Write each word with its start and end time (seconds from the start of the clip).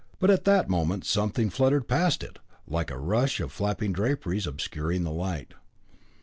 But 0.17 0.31
at 0.31 0.45
that 0.45 0.67
moment 0.67 1.05
something 1.05 1.51
fluttered 1.51 1.87
past 1.87 2.23
it, 2.23 2.39
like 2.67 2.89
a 2.89 2.97
rush 2.97 3.39
of 3.39 3.51
flapping 3.51 3.93
draperies 3.93 4.47
obscuring 4.47 5.03
the 5.03 5.11
light. 5.13 5.53